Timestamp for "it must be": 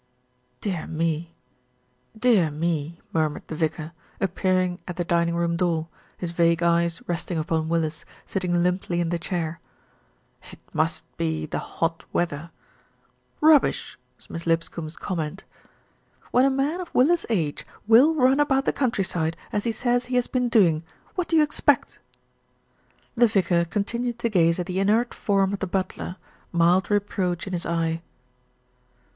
10.51-11.45